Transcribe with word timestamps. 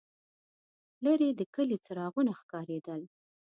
لرې 1.03 1.29
د 1.39 1.41
کلي 1.55 1.77
څراغونه 1.85 2.31
ښکارېدل. 2.39 3.01